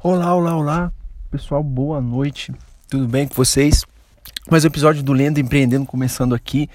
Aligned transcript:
Olá, 0.00 0.32
olá, 0.32 0.56
olá, 0.56 0.92
pessoal, 1.28 1.60
boa 1.60 2.00
noite, 2.00 2.52
tudo 2.88 3.08
bem 3.08 3.26
com 3.26 3.34
vocês? 3.34 3.84
Mais 4.48 4.62
um 4.62 4.68
episódio 4.68 5.02
do 5.02 5.12
Lendo 5.12 5.40
Empreendendo 5.40 5.84
começando 5.84 6.36
aqui 6.36 6.70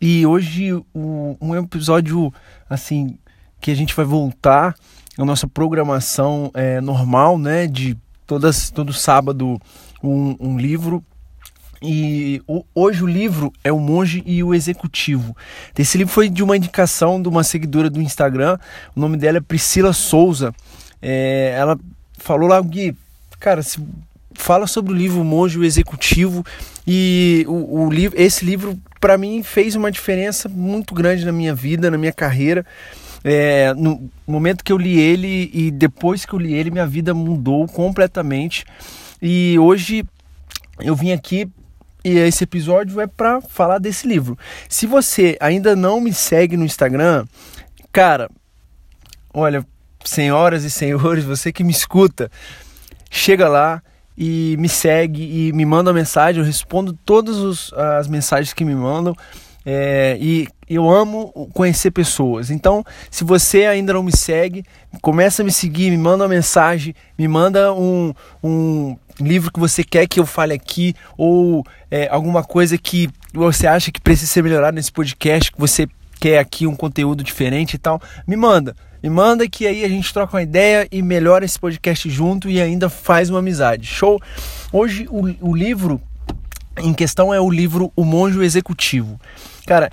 e 0.00 0.24
hoje 0.24 0.72
um, 0.94 1.56
episódio 1.56 2.32
assim 2.70 3.18
que 3.60 3.72
a 3.72 3.74
gente 3.74 3.96
vai 3.96 4.04
voltar 4.04 4.76
à 5.18 5.24
nossa 5.24 5.48
programação 5.48 6.52
é, 6.54 6.80
normal, 6.80 7.36
né? 7.36 7.66
De 7.66 7.98
todas, 8.28 8.70
todo 8.70 8.92
sábado 8.92 9.60
um, 10.00 10.36
um 10.38 10.56
livro 10.56 11.04
e 11.82 12.40
hoje 12.72 13.02
o 13.02 13.08
livro 13.08 13.52
é 13.64 13.72
O 13.72 13.80
Monge 13.80 14.22
e 14.24 14.40
o 14.40 14.54
Executivo. 14.54 15.36
Esse 15.76 15.98
livro 15.98 16.14
foi 16.14 16.28
de 16.28 16.44
uma 16.44 16.56
indicação 16.56 17.20
de 17.20 17.28
uma 17.28 17.42
seguidora 17.42 17.90
do 17.90 18.00
Instagram. 18.00 18.56
O 18.94 19.00
nome 19.00 19.16
dela 19.16 19.38
é 19.38 19.40
Priscila 19.40 19.92
Souza. 19.92 20.54
É, 21.04 21.56
ela 21.58 21.76
falou 22.22 22.48
lá, 22.48 22.60
Gui, 22.60 22.96
cara, 23.38 23.62
se, 23.62 23.80
fala 24.34 24.66
sobre 24.66 24.92
o 24.92 24.96
livro 24.96 25.22
Monge 25.24 25.58
o 25.58 25.64
Executivo 25.64 26.44
e 26.86 27.44
o, 27.48 27.82
o 27.82 27.90
livro, 27.90 28.20
esse 28.20 28.44
livro 28.44 28.78
para 29.00 29.18
mim 29.18 29.42
fez 29.42 29.74
uma 29.74 29.90
diferença 29.90 30.48
muito 30.48 30.94
grande 30.94 31.24
na 31.24 31.32
minha 31.32 31.54
vida, 31.54 31.90
na 31.90 31.98
minha 31.98 32.12
carreira. 32.12 32.64
É, 33.24 33.72
no 33.74 34.10
momento 34.26 34.64
que 34.64 34.72
eu 34.72 34.76
li 34.76 34.98
ele 34.98 35.50
e 35.52 35.70
depois 35.70 36.24
que 36.24 36.32
eu 36.32 36.38
li 36.38 36.54
ele, 36.54 36.70
minha 36.70 36.86
vida 36.86 37.14
mudou 37.14 37.66
completamente. 37.68 38.64
E 39.20 39.56
hoje 39.58 40.04
eu 40.80 40.96
vim 40.96 41.12
aqui 41.12 41.48
e 42.04 42.18
esse 42.18 42.42
episódio 42.42 43.00
é 43.00 43.06
para 43.06 43.40
falar 43.40 43.78
desse 43.78 44.08
livro. 44.08 44.36
Se 44.68 44.86
você 44.86 45.36
ainda 45.40 45.76
não 45.76 46.00
me 46.00 46.12
segue 46.12 46.56
no 46.56 46.64
Instagram, 46.64 47.24
cara, 47.92 48.28
olha, 49.32 49.64
senhoras 50.04 50.64
e 50.64 50.70
senhores, 50.70 51.24
você 51.24 51.52
que 51.52 51.64
me 51.64 51.70
escuta, 51.70 52.30
chega 53.10 53.48
lá 53.48 53.82
e 54.16 54.56
me 54.58 54.68
segue 54.68 55.48
e 55.48 55.52
me 55.52 55.64
manda 55.64 55.90
uma 55.90 55.98
mensagem. 55.98 56.40
Eu 56.40 56.46
respondo 56.46 56.92
todas 57.04 57.72
as 57.72 58.08
mensagens 58.08 58.52
que 58.52 58.64
me 58.64 58.74
mandam. 58.74 59.14
É, 59.64 60.18
e 60.20 60.48
eu 60.68 60.90
amo 60.90 61.48
conhecer 61.54 61.90
pessoas. 61.90 62.50
Então, 62.50 62.84
se 63.10 63.22
você 63.22 63.66
ainda 63.66 63.92
não 63.92 64.02
me 64.02 64.10
segue, 64.10 64.64
começa 65.00 65.42
a 65.42 65.44
me 65.44 65.52
seguir, 65.52 65.90
me 65.90 65.96
manda 65.96 66.24
uma 66.24 66.28
mensagem, 66.28 66.94
me 67.16 67.28
manda 67.28 67.72
um, 67.72 68.12
um 68.42 68.96
livro 69.20 69.52
que 69.52 69.60
você 69.60 69.84
quer 69.84 70.08
que 70.08 70.18
eu 70.18 70.26
fale 70.26 70.52
aqui, 70.52 70.94
ou 71.16 71.64
é, 71.90 72.08
alguma 72.08 72.42
coisa 72.42 72.76
que 72.76 73.08
você 73.32 73.66
acha 73.66 73.92
que 73.92 74.00
precisa 74.00 74.32
ser 74.32 74.42
melhorado 74.42 74.74
nesse 74.74 74.90
podcast, 74.90 75.52
que 75.52 75.60
você 75.60 75.86
quer 76.18 76.38
aqui 76.38 76.66
um 76.66 76.74
conteúdo 76.74 77.22
diferente 77.22 77.74
e 77.74 77.78
tal, 77.78 78.00
me 78.26 78.36
manda. 78.36 78.74
Me 79.02 79.10
manda 79.10 79.48
que 79.48 79.66
aí 79.66 79.84
a 79.84 79.88
gente 79.88 80.12
troca 80.12 80.36
uma 80.36 80.42
ideia 80.42 80.86
e 80.92 81.02
melhora 81.02 81.44
esse 81.44 81.58
podcast 81.58 82.08
junto 82.08 82.48
e 82.48 82.60
ainda 82.60 82.88
faz 82.88 83.30
uma 83.30 83.40
amizade. 83.40 83.84
Show? 83.84 84.20
Hoje 84.72 85.08
o, 85.10 85.50
o 85.50 85.56
livro 85.56 86.00
em 86.78 86.94
questão 86.94 87.34
é 87.34 87.40
o 87.40 87.50
livro 87.50 87.92
O 87.96 88.04
Monge 88.04 88.40
Executivo. 88.40 89.20
Cara, 89.66 89.90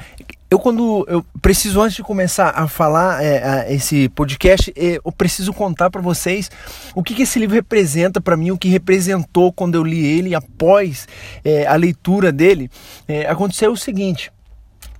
eu 0.50 0.60
quando 0.60 1.06
eu 1.08 1.26
preciso 1.42 1.82
antes 1.82 1.96
de 1.96 2.04
começar 2.04 2.50
a 2.50 2.68
falar 2.68 3.24
é, 3.24 3.44
a, 3.44 3.72
esse 3.72 4.10
podcast, 4.10 4.72
é, 4.76 5.00
eu 5.04 5.12
preciso 5.12 5.54
contar 5.54 5.90
para 5.90 6.02
vocês 6.02 6.50
o 6.94 7.02
que, 7.02 7.16
que, 7.16 7.24
esse 7.24 7.40
livro 7.40 7.56
representa 7.56 8.22
para 8.22 8.38
mim, 8.38 8.52
o 8.52 8.58
que 8.58 8.70
representou 8.70 9.52
quando 9.52 9.74
eu 9.76 9.84
li 9.84 10.06
ele 10.06 10.36
após 10.36 11.08
é, 11.44 11.66
a 11.66 11.76
leitura 11.76 12.32
dele. 12.32 12.70
É, 13.08 13.28
aconteceu 13.28 13.72
o 13.72 13.78
seguinte: 13.78 14.32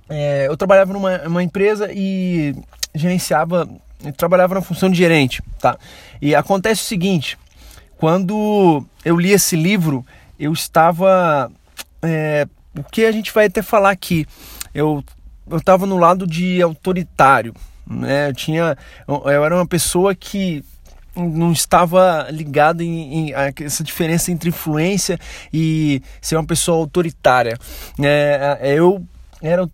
é, 0.08 0.48
eu 0.48 0.56
trabalhava 0.56 0.92
numa 0.92 1.42
empresa 1.42 1.90
e 1.92 2.54
gerenciava 2.94 3.68
trabalhava 4.16 4.54
na 4.54 4.62
função 4.62 4.90
de 4.90 4.96
gerente, 4.96 5.42
tá? 5.58 5.76
E 6.20 6.34
acontece 6.34 6.82
o 6.82 6.84
seguinte, 6.84 7.38
quando 7.96 8.84
eu 9.04 9.18
li 9.18 9.32
esse 9.32 9.56
livro, 9.56 10.04
eu 10.38 10.52
estava, 10.52 11.50
é, 12.02 12.46
o 12.76 12.82
que 12.82 13.04
a 13.04 13.12
gente 13.12 13.32
vai 13.32 13.46
até 13.46 13.62
falar 13.62 13.90
aqui, 13.90 14.26
eu 14.74 15.04
eu 15.50 15.58
estava 15.58 15.84
no 15.84 15.98
lado 15.98 16.26
de 16.26 16.62
autoritário, 16.62 17.54
né? 17.86 18.28
Eu 18.28 18.34
tinha, 18.34 18.78
eu 19.08 19.44
era 19.44 19.54
uma 19.54 19.66
pessoa 19.66 20.14
que 20.14 20.64
não 21.16 21.50
estava 21.50 22.28
ligado 22.30 22.82
em, 22.82 23.30
em, 23.30 23.32
essa 23.64 23.82
diferença 23.82 24.30
entre 24.30 24.50
influência 24.50 25.18
e 25.52 26.00
ser 26.20 26.36
uma 26.36 26.46
pessoa 26.46 26.78
autoritária. 26.78 27.58
É 27.98 28.74
eu 28.76 29.04
era 29.42 29.68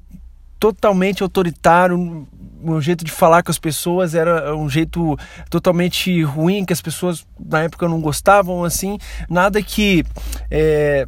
totalmente 0.72 1.22
autoritário, 1.22 2.27
meu 2.60 2.81
jeito 2.81 3.04
de 3.04 3.12
falar 3.12 3.43
com 3.43 3.50
as 3.50 3.59
pessoas 3.59 4.15
era 4.15 4.56
um 4.56 4.69
jeito 4.69 5.16
totalmente 5.49 6.22
ruim, 6.25 6.65
que 6.65 6.72
as 6.72 6.81
pessoas 6.81 7.25
na 7.38 7.62
época 7.62 7.88
não 7.88 8.00
gostavam, 8.00 8.65
assim, 8.65 8.99
nada 9.31 9.62
que 9.62 10.05
é, 10.50 11.06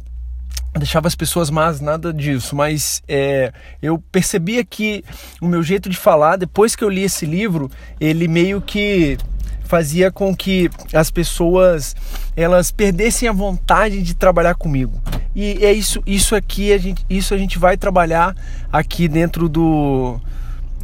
deixava 0.77 1.07
as 1.07 1.15
pessoas 1.15 1.49
más, 1.49 1.81
nada 1.81 2.13
disso, 2.13 2.55
mas 2.55 3.03
é, 3.05 3.51
eu 3.81 4.01
percebia 4.11 4.63
que 4.63 5.03
o 5.41 5.47
meu 5.47 5.61
jeito 5.61 5.89
de 5.89 5.97
falar, 5.97 6.37
depois 6.37 6.73
que 6.73 6.83
eu 6.83 6.89
li 6.89 7.03
esse 7.03 7.25
livro, 7.25 7.69
ele 7.99 8.27
meio 8.27 8.61
que 8.61 9.17
fazia 9.65 10.11
com 10.11 10.33
que 10.33 10.69
as 10.93 11.11
pessoas 11.11 11.95
elas 12.35 12.71
perdessem 12.71 13.27
a 13.27 13.33
vontade 13.33 14.01
de 14.01 14.15
trabalhar 14.15 14.55
comigo. 14.55 14.99
E 15.35 15.63
é 15.63 15.71
isso, 15.71 16.01
isso 16.05 16.35
aqui 16.35 16.73
a 16.73 16.77
gente, 16.77 17.05
isso 17.09 17.33
a 17.33 17.37
gente 17.37 17.59
vai 17.59 17.77
trabalhar 17.77 18.35
aqui 18.71 19.07
dentro 19.07 19.47
do 19.47 20.19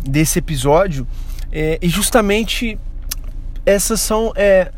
desse 0.07 0.39
episódio. 0.39 1.07
É, 1.51 1.79
e 1.81 1.89
justamente 1.89 2.77
essas 3.65 3.99
são 3.99 4.31
é, 4.35 4.71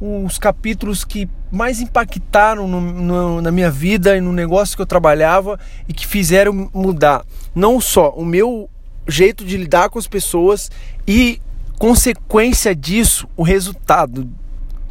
os 0.00 0.38
capítulos 0.38 1.04
que 1.04 1.28
mais 1.50 1.80
impactaram 1.80 2.66
no, 2.66 2.80
no, 2.80 3.42
na 3.42 3.50
minha 3.50 3.70
vida 3.70 4.16
e 4.16 4.20
no 4.20 4.32
negócio 4.32 4.76
que 4.76 4.82
eu 4.82 4.86
trabalhava 4.86 5.58
e 5.88 5.92
que 5.92 6.06
fizeram 6.06 6.70
mudar 6.72 7.24
não 7.54 7.80
só 7.80 8.10
o 8.10 8.24
meu 8.24 8.70
jeito 9.06 9.44
de 9.44 9.56
lidar 9.56 9.90
com 9.90 9.98
as 9.98 10.06
pessoas 10.06 10.70
e 11.06 11.40
consequência 11.78 12.74
disso 12.74 13.28
o 13.36 13.42
resultado 13.42 14.28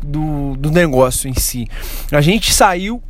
do, 0.01 0.55
do 0.57 0.71
negócio 0.71 1.29
em 1.29 1.33
si. 1.33 1.67
A 2.11 2.21
gente 2.21 2.53
saiu 2.53 3.01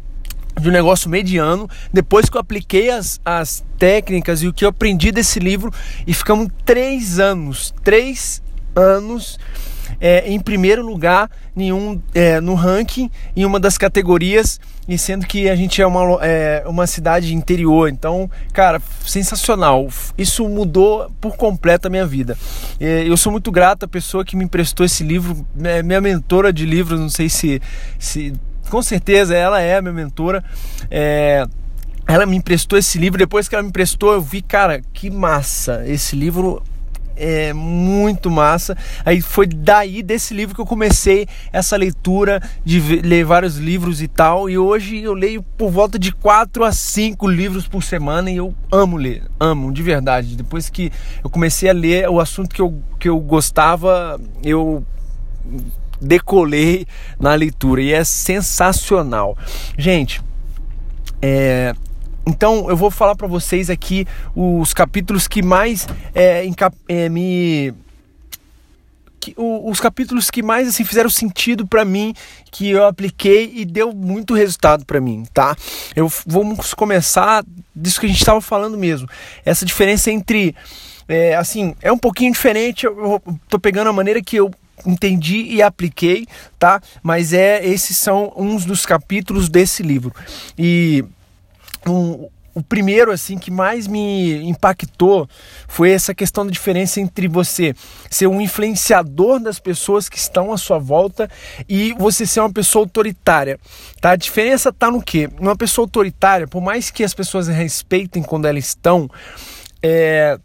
de 0.60 0.70
um 0.70 0.72
negócio 0.72 1.10
mediano, 1.10 1.70
depois 1.92 2.30
que 2.30 2.38
eu 2.38 2.42
apliquei 2.42 2.90
as, 2.90 3.20
as 3.24 3.64
técnicas 3.78 4.42
e 4.42 4.48
o 4.48 4.54
que 4.54 4.66
eu 4.66 4.70
aprendi 4.70 5.12
desse 5.12 5.40
livro, 5.40 5.72
e 6.06 6.14
ficamos 6.14 6.48
três 6.66 7.20
anos, 7.20 7.74
três 7.84 8.42
anos 8.76 9.40
é, 10.00 10.30
em 10.32 10.40
primeiro 10.40 10.86
lugar 10.86 11.30
nenhum, 11.56 12.02
é, 12.14 12.40
no 12.40 12.54
ranking 12.54 13.10
em 13.36 13.46
uma 13.46 13.60
das 13.60 13.78
categorias, 13.78 14.60
e 14.88 14.98
sendo 14.98 15.28
que 15.28 15.50
a 15.50 15.56
gente 15.56 15.82
é 15.82 15.86
uma, 15.86 16.20
é, 16.22 16.64
uma 16.66 16.88
cidade 16.88 17.36
interior. 17.36 17.90
Então, 17.90 18.30
cara, 18.52 18.82
sensacional. 19.06 19.88
Isso 20.18 20.48
mudou 20.50 21.12
por 21.22 21.36
completo 21.36 21.88
a 21.88 21.92
minha 21.92 22.08
vida. 22.08 22.38
É, 22.80 23.08
eu 23.08 23.16
sou 23.16 23.32
muito 23.32 23.52
grato 23.52 23.84
à 23.84 23.88
pessoa 23.88 24.26
que 24.26 24.36
me 24.36 24.46
emprestou 24.46 24.86
esse 24.86 25.04
livro, 25.04 25.46
é, 25.64 25.84
minha 25.84 26.02
mentora 26.02 26.52
de 26.52 26.66
livros, 26.66 27.00
não 27.00 27.10
sei 27.10 27.30
se, 27.30 27.62
se 28.00 28.34
com 28.70 28.82
certeza 28.82 29.36
ela 29.36 29.62
é 29.62 29.78
a 29.78 29.82
minha 29.82 29.94
mentora. 29.94 30.44
É, 30.90 31.46
ela 32.08 32.26
me 32.26 32.38
emprestou 32.38 32.78
esse 32.78 32.98
livro. 32.98 33.18
Depois 33.18 33.48
que 33.48 33.56
ela 33.56 33.62
me 33.62 33.70
emprestou, 33.70 34.14
eu 34.14 34.22
vi, 34.22 34.42
cara, 34.42 34.82
que 34.94 35.10
massa. 35.10 35.84
Esse 35.86 36.16
livro 36.16 36.64
é 37.20 37.52
muito 37.54 38.32
massa. 38.32 38.76
Aí 39.06 39.22
foi 39.22 39.46
daí 39.46 40.02
desse 40.02 40.34
livro 40.34 40.56
que 40.56 40.62
eu 40.62 40.66
comecei 40.66 41.28
essa 41.52 41.76
leitura 41.76 42.42
de 42.64 42.80
ler 43.02 43.26
vários 43.26 43.58
livros 43.58 44.02
e 44.02 44.08
tal. 44.08 44.50
E 44.50 44.58
hoje 44.58 45.00
eu 45.02 45.14
leio 45.14 45.44
por 45.44 45.70
volta 45.70 46.00
de 46.00 46.12
4 46.14 46.64
a 46.64 46.72
5 46.72 47.28
livros 47.28 47.68
por 47.68 47.84
semana 47.84 48.32
e 48.32 48.38
eu 48.38 48.56
amo 48.72 48.96
ler, 48.96 49.24
amo 49.40 49.72
de 49.72 49.84
verdade. 49.84 50.36
Depois 50.36 50.70
que 50.70 50.92
eu 51.24 51.30
comecei 51.30 51.70
a 51.70 51.74
ler 51.74 52.10
o 52.10 52.20
assunto 52.20 52.56
que 52.56 52.62
eu, 52.62 52.82
que 52.98 53.10
eu 53.10 53.20
gostava, 53.20 54.20
eu 54.44 54.84
decolei 56.02 56.86
na 57.20 57.34
leitura 57.34 57.82
e 57.82 57.94
é 57.94 58.04
sensacional. 58.04 59.38
Gente, 59.78 60.22
é, 61.22 61.74
então 62.26 62.70
eu 62.70 62.78
vou 62.78 62.92
falar 62.92 63.16
para 63.16 63.28
vocês 63.28 63.70
aqui 63.70 64.06
os 64.36 64.74
capítulos 64.74 65.28
que 65.28 65.42
mais 65.42 65.88
é, 66.14 66.46
é, 66.88 67.10
me 67.10 67.74
que, 69.20 69.34
o, 69.36 69.70
os 69.70 69.80
capítulos 69.80 70.30
que 70.30 70.42
mais 70.42 70.68
assim 70.68 70.86
fizeram 70.86 71.10
sentido 71.10 71.68
para 71.68 71.84
mim, 71.84 72.14
que 72.52 72.70
eu 72.70 72.86
apliquei 72.86 73.52
e 73.54 73.66
deu 73.66 73.92
muito 73.94 74.34
resultado 74.34 74.86
para 74.86 75.02
mim, 75.02 75.26
tá? 75.34 75.56
Eu 75.96 76.12
vamos 76.26 76.74
começar 76.74 77.44
disso 77.76 78.00
que 78.00 78.06
a 78.06 78.10
gente 78.10 78.20
estava 78.20 78.40
falando 78.40 78.78
mesmo. 78.78 79.10
Essa 79.44 79.66
diferença 79.66 80.10
entre 80.10 80.56
é, 81.08 81.36
assim, 81.36 81.76
é 81.82 81.92
um 81.92 81.98
pouquinho 81.98 82.32
diferente, 82.32 82.86
eu, 82.86 83.22
eu 83.26 83.40
tô 83.50 83.60
pegando 83.60 83.90
a 83.90 83.94
maneira 83.94 84.22
que 84.22 84.36
eu 84.36 84.52
entendi 84.86 85.42
e 85.44 85.62
apliquei, 85.62 86.28
tá? 86.58 86.82
Mas 87.02 87.34
é 87.34 87.66
esses 87.66 87.98
são 87.98 88.34
uns 88.36 88.66
dos 88.66 88.86
capítulos 88.86 89.50
desse 89.50 89.84
livro. 89.84 90.14
E 90.58 91.04
um, 91.88 92.28
o 92.54 92.64
primeiro 92.64 93.12
assim 93.12 93.38
que 93.38 93.50
mais 93.50 93.88
me 93.88 94.44
impactou 94.44 95.28
foi 95.68 95.92
essa 95.92 96.14
questão 96.14 96.46
da 96.46 96.52
diferença 96.52 97.00
entre 97.00 97.28
você 97.28 97.74
ser 98.10 98.28
um 98.28 98.42
influenciador 98.42 99.40
das 99.40 99.60
pessoas 99.60 100.10
que 100.10 100.18
estão 100.18 100.52
à 100.52 100.58
sua 100.58 100.78
volta 100.78 101.30
e 101.68 101.94
você 101.94 102.26
ser 102.26 102.42
uma 102.42 102.52
pessoa 102.52 102.84
autoritária. 102.84 103.60
Tá? 104.02 104.12
A 104.12 104.16
diferença 104.16 104.70
está 104.70 104.92
no 104.92 105.02
que? 105.02 105.30
Uma 105.40 105.56
pessoa 105.56 105.86
autoritária, 105.86 106.48
por 106.48 106.62
mais 106.62 106.90
que 106.90 107.04
as 107.04 107.14
pessoas 107.14 107.48
respeitem 107.48 108.22
quando 108.22 108.46
elas 108.46 108.66
estão, 108.66 109.10
é, 109.82 110.38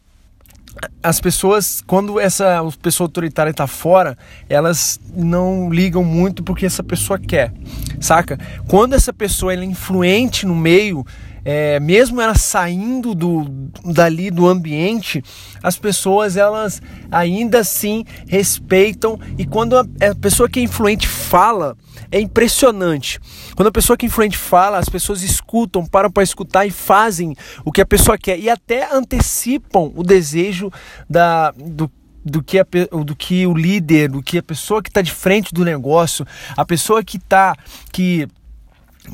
as 1.02 1.20
pessoas, 1.20 1.82
quando 1.86 2.18
essa 2.18 2.60
pessoa 2.82 3.06
autoritária 3.06 3.50
está 3.50 3.66
fora, 3.66 4.16
elas 4.48 4.98
não 5.14 5.70
ligam 5.70 6.02
muito 6.02 6.42
porque 6.42 6.66
essa 6.66 6.82
pessoa 6.82 7.18
quer, 7.18 7.52
saca? 8.00 8.38
Quando 8.66 8.94
essa 8.94 9.12
pessoa 9.12 9.52
é 9.52 9.64
influente 9.64 10.46
no 10.46 10.54
meio, 10.54 11.04
é, 11.44 11.78
mesmo 11.78 12.20
ela 12.20 12.34
saindo 12.34 13.14
do, 13.14 13.44
dali 13.84 14.30
do 14.30 14.48
ambiente, 14.48 15.22
as 15.62 15.76
pessoas 15.76 16.36
elas 16.36 16.80
ainda 17.10 17.60
assim 17.60 18.04
respeitam 18.26 19.18
e 19.36 19.44
quando 19.44 19.76
a, 19.76 19.80
a 19.80 20.14
pessoa 20.14 20.48
que 20.48 20.60
é 20.60 20.62
influente 20.62 21.06
fala, 21.06 21.76
é 22.10 22.20
impressionante. 22.20 23.20
Quando 23.54 23.68
a 23.68 23.72
pessoa 23.72 23.96
que 23.96 24.06
é 24.06 24.08
influente 24.08 24.38
fala, 24.38 24.78
as 24.78 24.88
pessoas 24.88 25.22
escutam, 25.22 25.84
param 25.84 26.10
para 26.10 26.22
escutar 26.22 26.64
e 26.64 26.70
fazem 26.70 27.36
o 27.64 27.70
que 27.70 27.80
a 27.80 27.86
pessoa 27.86 28.16
quer 28.16 28.38
e 28.38 28.48
até 28.48 28.94
antecipam 28.94 29.92
o 29.94 30.02
desejo 30.02 30.70
da, 31.08 31.50
do 31.52 31.90
do 32.24 32.42
que, 32.42 32.58
a, 32.58 32.64
do 33.04 33.14
que 33.14 33.46
o 33.46 33.52
líder, 33.52 34.08
do 34.08 34.22
que 34.22 34.38
a 34.38 34.42
pessoa 34.42 34.82
que 34.82 34.88
está 34.88 35.02
de 35.02 35.12
frente 35.12 35.52
do 35.52 35.62
negócio, 35.62 36.26
a 36.56 36.64
pessoa 36.64 37.04
que 37.04 37.18
está 37.18 37.54
que 37.92 38.26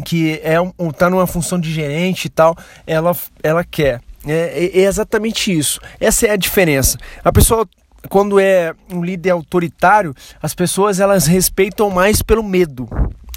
que 0.04 0.40
é 0.42 0.60
um, 0.60 0.90
tá 0.90 1.10
numa 1.10 1.26
função 1.26 1.58
de 1.58 1.72
gerente 1.72 2.26
e 2.26 2.28
tal, 2.28 2.56
ela, 2.87 3.16
ela 3.42 3.64
quer. 3.64 4.00
É, 4.26 4.32
é, 4.32 4.81
é 4.81 4.84
exatamente 4.84 5.56
isso. 5.56 5.81
Essa 5.98 6.26
é 6.26 6.31
a 6.31 6.37
diferença. 6.37 6.98
A 7.25 7.32
pessoa 7.32 7.69
quando 8.08 8.40
é 8.40 8.75
um 8.90 9.04
líder 9.04 9.31
autoritário, 9.31 10.14
as 10.42 10.54
pessoas 10.54 11.00
elas 11.00 11.26
respeitam 11.26 11.90
mais 11.90 12.22
pelo 12.22 12.42
medo. 12.42 12.88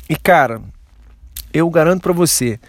E 0.10 0.16
cara, 0.16 0.62
eu 1.54 1.70
garanto 1.70 2.02
para 2.02 2.14
você, 2.14 2.60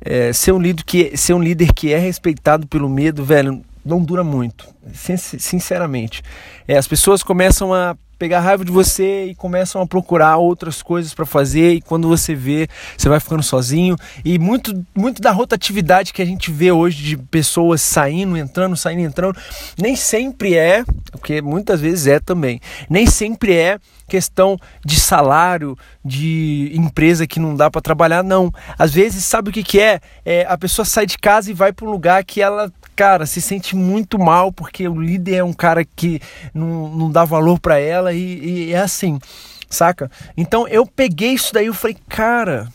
é, 0.00 0.32
ser 0.32 0.52
um 0.52 0.58
líder 0.58 0.84
que 0.84 1.16
ser 1.16 1.34
um 1.34 1.42
líder 1.42 1.72
que 1.72 1.92
é 1.92 1.98
respeitado 1.98 2.66
pelo 2.66 2.88
medo, 2.88 3.24
velho, 3.24 3.62
não 3.84 4.02
dura 4.02 4.24
muito, 4.24 4.66
sinceramente. 4.92 6.22
É, 6.66 6.76
as 6.76 6.88
pessoas 6.88 7.22
começam 7.22 7.72
a 7.72 7.96
pegar 8.18 8.40
raiva 8.40 8.64
de 8.64 8.72
você 8.72 9.26
e 9.26 9.34
começam 9.34 9.80
a 9.80 9.86
procurar 9.86 10.36
outras 10.36 10.82
coisas 10.82 11.12
para 11.12 11.26
fazer 11.26 11.74
e 11.74 11.80
quando 11.80 12.08
você 12.08 12.34
vê, 12.34 12.68
você 12.96 13.08
vai 13.08 13.20
ficando 13.20 13.42
sozinho 13.42 13.96
e 14.24 14.38
muito 14.38 14.84
muito 14.94 15.20
da 15.20 15.30
rotatividade 15.30 16.12
que 16.12 16.22
a 16.22 16.26
gente 16.26 16.50
vê 16.50 16.72
hoje 16.72 17.02
de 17.02 17.16
pessoas 17.16 17.82
saindo, 17.82 18.36
entrando, 18.36 18.76
saindo, 18.76 19.02
entrando, 19.02 19.38
nem 19.78 19.94
sempre 19.94 20.54
é, 20.54 20.84
porque 21.12 21.42
muitas 21.42 21.80
vezes 21.80 22.06
é 22.06 22.20
também. 22.20 22.60
Nem 22.88 23.06
sempre 23.06 23.54
é 23.54 23.78
questão 24.08 24.58
de 24.84 24.98
salário, 24.98 25.76
de 26.04 26.70
empresa 26.74 27.26
que 27.26 27.40
não 27.40 27.54
dá 27.54 27.70
para 27.70 27.80
trabalhar, 27.80 28.22
não. 28.22 28.52
Às 28.78 28.92
vezes, 28.92 29.24
sabe 29.24 29.50
o 29.50 29.52
que, 29.52 29.62
que 29.62 29.80
é? 29.80 30.00
é? 30.24 30.46
A 30.48 30.56
pessoa 30.56 30.84
sai 30.84 31.06
de 31.06 31.18
casa 31.18 31.50
e 31.50 31.54
vai 31.54 31.72
para 31.72 31.86
um 31.86 31.90
lugar 31.90 32.24
que 32.24 32.40
ela 32.40 32.72
cara, 32.96 33.26
se 33.26 33.42
sente 33.42 33.76
muito 33.76 34.18
mal 34.18 34.50
porque 34.50 34.88
o 34.88 34.98
líder 34.98 35.36
é 35.36 35.44
um 35.44 35.52
cara 35.52 35.84
que 35.84 36.20
não, 36.54 36.88
não 36.88 37.10
dá 37.10 37.24
valor 37.24 37.60
para 37.60 37.78
ela 37.78 38.14
e, 38.14 38.68
e 38.68 38.72
é 38.72 38.78
assim, 38.78 39.20
saca? 39.68 40.10
Então 40.36 40.66
eu 40.66 40.86
peguei 40.86 41.34
isso 41.34 41.52
daí 41.52 41.66
e 41.66 41.72
falei, 41.74 41.96
cara, 42.08 42.68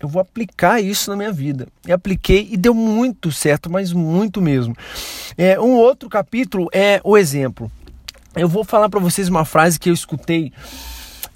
eu 0.00 0.08
vou 0.08 0.22
aplicar 0.22 0.80
isso 0.80 1.10
na 1.10 1.16
minha 1.16 1.30
vida. 1.30 1.68
E 1.86 1.92
apliquei 1.92 2.48
e 2.50 2.56
deu 2.56 2.72
muito 2.72 3.30
certo, 3.30 3.70
mas 3.70 3.92
muito 3.92 4.40
mesmo. 4.40 4.74
É, 5.36 5.60
um 5.60 5.74
outro 5.74 6.08
capítulo 6.08 6.68
é 6.72 7.00
o 7.04 7.18
exemplo. 7.18 7.70
Eu 8.34 8.48
vou 8.48 8.64
falar 8.64 8.88
para 8.88 9.00
vocês 9.00 9.28
uma 9.28 9.44
frase 9.44 9.78
que 9.78 9.90
eu 9.90 9.94
escutei 9.94 10.52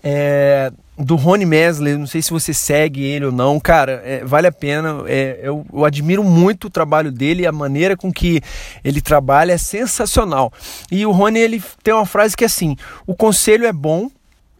é, 0.03 0.73
do 0.97 1.17
Rony 1.17 1.45
Mesler, 1.45 1.99
não 1.99 2.07
sei 2.07 2.23
se 2.23 2.31
você 2.31 2.55
segue 2.55 3.03
ele 3.03 3.27
ou 3.27 3.33
não, 3.33 3.59
cara, 3.59 4.01
é, 4.05 4.25
vale 4.25 4.47
a 4.47 4.53
pena. 4.53 5.03
É, 5.07 5.41
eu, 5.43 5.67
eu, 5.73 5.85
admiro 5.85 6.23
muito 6.23 6.69
o 6.69 6.71
trabalho 6.71 7.11
dele, 7.11 7.47
a 7.47 7.53
maneira 7.53 7.97
com 7.97 8.13
que 8.13 8.41
ele 8.85 9.01
trabalha 9.01 9.53
é 9.53 9.59
sensacional. 9.59 10.53
E 10.91 11.05
o 11.05 11.11
Rony 11.11 11.41
ele 11.41 11.63
tem 11.83 11.93
uma 11.93 12.07
frase 12.07 12.37
que 12.37 12.45
é 12.45 12.47
assim: 12.47 12.77
o 13.07 13.15
conselho 13.15 13.67
é 13.67 13.73
bom 13.73 14.09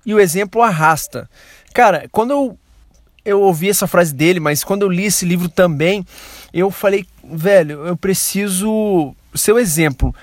e 0.05 0.13
o 0.13 0.21
exemplo 0.21 0.61
arrasta. 0.61 1.29
Cara, 1.73 2.09
quando 2.11 2.33
eu, 2.33 2.59
eu 3.25 3.41
ouvi 3.41 3.71
essa 3.71 3.87
frase 3.87 4.13
dele, 4.13 4.41
mas 4.41 4.65
quando 4.65 4.83
eu 4.83 4.89
li 4.89 5.05
esse 5.05 5.25
livro 5.25 5.49
também, 5.49 6.05
eu 6.53 6.71
falei, 6.71 7.07
velho, 7.23 7.87
eu 7.87 7.97
preciso 7.97 9.15
ser 9.35 9.53
o 9.53 9.59
exemplo. 9.59 10.15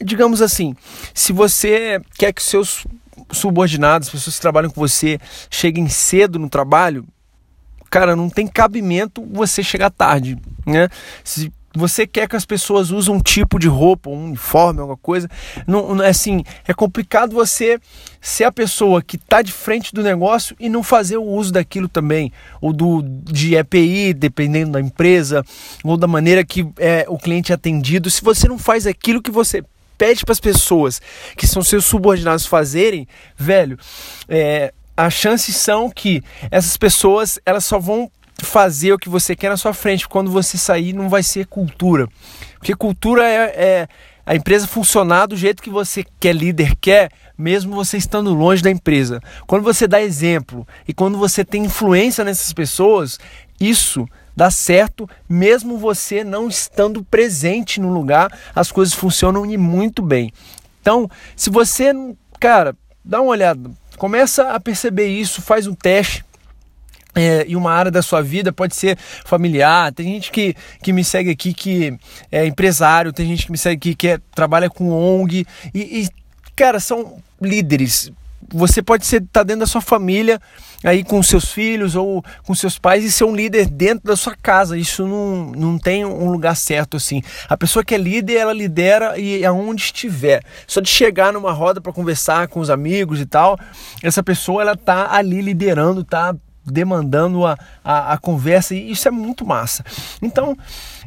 Digamos 0.00 0.40
assim, 0.40 0.76
se 1.12 1.32
você 1.32 2.00
quer 2.16 2.32
que 2.32 2.42
seus 2.42 2.86
subordinados, 3.32 4.10
pessoas 4.10 4.36
que 4.36 4.42
trabalham 4.42 4.70
com 4.70 4.80
você, 4.80 5.18
cheguem 5.50 5.88
cedo 5.88 6.38
no 6.38 6.48
trabalho, 6.48 7.06
cara, 7.90 8.14
não 8.14 8.28
tem 8.28 8.46
cabimento 8.46 9.24
você 9.30 9.62
chegar 9.62 9.90
tarde, 9.90 10.38
né? 10.66 10.88
Se 11.24 11.52
você 11.74 12.06
quer 12.06 12.28
que 12.28 12.34
as 12.34 12.44
pessoas 12.44 12.90
usem 12.90 13.14
um 13.14 13.20
tipo 13.20 13.58
de 13.58 13.68
roupa, 13.68 14.10
um 14.10 14.26
uniforme, 14.26 14.80
alguma 14.80 14.96
coisa, 14.96 15.28
não, 15.66 15.94
não 15.94 16.04
é 16.04 16.08
assim, 16.08 16.42
é 16.66 16.72
complicado 16.72 17.32
você 17.32 17.78
ser 18.20 18.44
a 18.44 18.52
pessoa 18.52 19.02
que 19.02 19.16
está 19.16 19.42
de 19.42 19.52
frente 19.52 19.94
do 19.94 20.02
negócio 20.02 20.56
e 20.58 20.68
não 20.68 20.82
fazer 20.82 21.18
o 21.18 21.24
uso 21.24 21.52
daquilo 21.52 21.88
também, 21.88 22.32
ou 22.60 22.72
do 22.72 23.02
de 23.02 23.54
EPI, 23.54 24.14
dependendo 24.14 24.72
da 24.72 24.80
empresa, 24.80 25.44
ou 25.84 25.96
da 25.96 26.06
maneira 26.06 26.44
que 26.44 26.66
é, 26.78 27.04
o 27.08 27.18
cliente 27.18 27.52
é 27.52 27.54
atendido. 27.54 28.10
Se 28.10 28.22
você 28.22 28.48
não 28.48 28.58
faz 28.58 28.86
aquilo 28.86 29.22
que 29.22 29.30
você 29.30 29.62
pede 29.98 30.24
para 30.24 30.32
as 30.32 30.40
pessoas 30.40 31.02
que 31.36 31.46
são 31.46 31.62
seus 31.62 31.84
subordinados 31.84 32.46
fazerem, 32.46 33.06
velho, 33.36 33.76
é, 34.28 34.72
as 34.96 35.12
chances 35.12 35.56
são 35.56 35.90
que 35.90 36.22
essas 36.50 36.76
pessoas 36.76 37.38
elas 37.44 37.64
só 37.64 37.78
vão 37.78 38.10
fazer 38.42 38.92
o 38.92 38.98
que 38.98 39.08
você 39.08 39.34
quer 39.34 39.48
na 39.48 39.56
sua 39.56 39.74
frente. 39.74 40.08
Quando 40.08 40.30
você 40.30 40.56
sair, 40.56 40.92
não 40.92 41.08
vai 41.08 41.22
ser 41.22 41.46
cultura. 41.46 42.08
Porque 42.58 42.74
cultura 42.74 43.28
é, 43.28 43.42
é 43.56 43.88
a 44.24 44.34
empresa 44.34 44.66
funcionar 44.66 45.26
do 45.26 45.36
jeito 45.36 45.62
que 45.62 45.70
você 45.70 46.04
quer, 46.20 46.34
líder 46.34 46.76
quer, 46.80 47.10
mesmo 47.36 47.74
você 47.74 47.96
estando 47.96 48.34
longe 48.34 48.62
da 48.62 48.70
empresa. 48.70 49.20
Quando 49.46 49.62
você 49.62 49.86
dá 49.88 50.02
exemplo 50.02 50.66
e 50.86 50.92
quando 50.92 51.16
você 51.16 51.44
tem 51.44 51.64
influência 51.64 52.24
nessas 52.24 52.52
pessoas, 52.52 53.18
isso 53.60 54.06
dá 54.38 54.52
certo, 54.52 55.10
mesmo 55.28 55.76
você 55.76 56.22
não 56.22 56.46
estando 56.46 57.02
presente 57.02 57.80
no 57.80 57.92
lugar, 57.92 58.32
as 58.54 58.70
coisas 58.70 58.94
funcionam 58.94 59.44
e 59.44 59.58
muito 59.58 60.00
bem. 60.00 60.32
Então, 60.80 61.10
se 61.34 61.50
você, 61.50 61.92
cara, 62.38 62.72
dá 63.04 63.20
uma 63.20 63.32
olhada, 63.32 63.68
começa 63.96 64.52
a 64.52 64.60
perceber 64.60 65.08
isso, 65.08 65.42
faz 65.42 65.66
um 65.66 65.74
teste, 65.74 66.24
é, 67.16 67.46
e 67.48 67.56
uma 67.56 67.72
área 67.72 67.90
da 67.90 68.00
sua 68.00 68.22
vida 68.22 68.52
pode 68.52 68.76
ser 68.76 68.96
familiar. 69.24 69.92
Tem 69.92 70.06
gente 70.06 70.30
que, 70.30 70.54
que 70.84 70.92
me 70.92 71.02
segue 71.02 71.30
aqui 71.30 71.52
que 71.52 71.98
é 72.30 72.46
empresário, 72.46 73.12
tem 73.12 73.26
gente 73.26 73.44
que 73.44 73.50
me 73.50 73.58
segue 73.58 73.76
aqui 73.76 73.96
que 73.96 74.06
é, 74.06 74.20
trabalha 74.36 74.70
com 74.70 74.88
ONG. 74.92 75.44
E, 75.74 76.02
e, 76.02 76.08
cara, 76.54 76.78
são 76.78 77.20
líderes. 77.42 78.12
Você 78.54 78.80
pode 78.80 79.02
estar 79.02 79.20
tá 79.32 79.42
dentro 79.42 79.60
da 79.60 79.66
sua 79.66 79.80
família, 79.80 80.40
aí 80.84 81.02
com 81.02 81.22
seus 81.22 81.50
filhos 81.50 81.94
ou 81.94 82.24
com 82.44 82.54
seus 82.54 82.78
pais 82.78 83.04
e 83.04 83.10
ser 83.10 83.24
um 83.24 83.34
líder 83.34 83.66
dentro 83.66 84.06
da 84.06 84.16
sua 84.16 84.34
casa. 84.34 84.76
Isso 84.76 85.06
não, 85.06 85.52
não 85.52 85.78
tem 85.78 86.04
um 86.04 86.30
lugar 86.30 86.56
certo 86.56 86.96
assim. 86.96 87.22
A 87.48 87.56
pessoa 87.56 87.84
que 87.84 87.94
é 87.94 87.98
líder, 87.98 88.36
ela 88.36 88.52
lidera 88.52 89.18
e 89.18 89.44
aonde 89.44 89.82
estiver. 89.82 90.42
Só 90.66 90.80
de 90.80 90.88
chegar 90.88 91.32
numa 91.32 91.52
roda 91.52 91.80
para 91.80 91.92
conversar 91.92 92.48
com 92.48 92.60
os 92.60 92.70
amigos 92.70 93.20
e 93.20 93.26
tal, 93.26 93.58
essa 94.02 94.22
pessoa 94.22 94.62
ela 94.62 94.76
tá 94.76 95.12
ali 95.12 95.40
liderando, 95.40 96.04
tá 96.04 96.34
demandando 96.64 97.46
a, 97.46 97.56
a, 97.82 98.12
a 98.12 98.18
conversa 98.18 98.74
e 98.74 98.90
isso 98.90 99.08
é 99.08 99.10
muito 99.10 99.44
massa. 99.44 99.84
Então, 100.20 100.56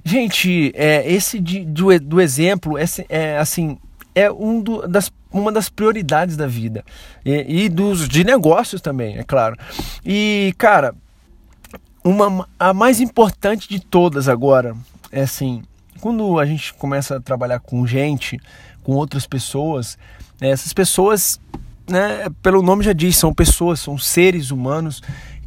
gente, 0.04 0.72
é, 0.76 1.10
esse 1.12 1.40
de, 1.40 1.64
do, 1.64 1.98
do 2.00 2.20
exemplo, 2.20 2.78
esse, 2.78 3.06
é 3.08 3.38
assim, 3.38 3.78
é 4.16 4.32
um 4.32 4.60
do, 4.60 4.88
das 4.88 5.12
uma 5.32 5.52
das 5.52 5.70
prioridades 5.70 6.36
da 6.36 6.48
vida. 6.48 6.84
E, 7.26 7.64
e, 7.66 7.70
dos 7.70 8.08
de 8.08 8.24
negócios 8.24 8.82
também, 8.82 9.18
é 9.18 9.24
claro. 9.24 9.56
E 10.06 10.54
cara, 10.58 10.94
uma 12.04 12.48
a 12.60 12.74
mais 12.74 13.00
importante 13.00 13.70
de 13.70 13.80
todas 13.80 14.28
agora 14.28 14.76
é 15.12 15.22
assim, 15.22 15.64
quando 16.00 16.40
a 16.40 16.46
gente 16.46 16.74
começa 16.74 17.18
a 17.18 17.22
trabalhar 17.22 17.60
com 17.60 17.86
gente, 17.86 18.40
com 18.84 18.94
outras 18.94 19.28
pessoas, 19.28 19.98
né, 20.40 20.50
essas 20.50 20.74
pessoas, 20.74 21.40
né, 21.88 22.28
pelo 22.42 22.62
nome 22.62 22.84
já 22.84 22.94
diz, 22.94 23.18
são 23.18 23.34
pessoas, 23.34 23.80
são 23.80 23.98
seres 23.98 24.52
humanos. 24.52 25.02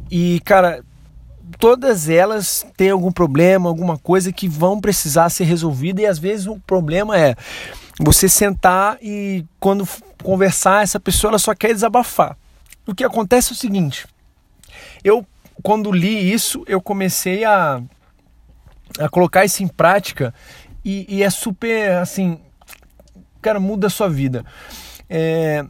E 0.09 0.39
cara, 0.45 0.83
todas 1.59 2.09
elas 2.09 2.65
têm 2.77 2.89
algum 2.89 3.11
problema, 3.11 3.69
alguma 3.69 3.97
coisa 3.97 4.31
que 4.31 4.47
vão 4.47 4.79
precisar 4.79 5.29
ser 5.29 5.45
resolvida. 5.45 6.01
E 6.01 6.05
às 6.05 6.19
vezes 6.19 6.47
o 6.47 6.59
problema 6.59 7.17
é 7.17 7.35
você 7.99 8.27
sentar 8.27 8.97
e 9.01 9.45
quando 9.59 9.87
conversar, 10.21 10.83
essa 10.83 10.99
pessoa 10.99 11.31
ela 11.31 11.39
só 11.39 11.53
quer 11.53 11.73
desabafar. 11.73 12.37
O 12.85 12.93
que 12.93 13.03
acontece 13.03 13.51
é 13.51 13.53
o 13.53 13.57
seguinte: 13.57 14.07
eu, 15.03 15.25
quando 15.63 15.91
li 15.91 16.31
isso, 16.31 16.63
eu 16.67 16.81
comecei 16.81 17.45
a, 17.45 17.81
a 18.99 19.09
colocar 19.09 19.45
isso 19.45 19.63
em 19.63 19.67
prática 19.67 20.33
e, 20.83 21.05
e 21.09 21.23
é 21.23 21.29
super 21.29 21.91
assim, 21.93 22.39
cara, 23.41 23.59
muda 23.59 23.87
a 23.87 23.89
sua 23.89 24.09
vida. 24.09 24.45
É, 25.09 25.65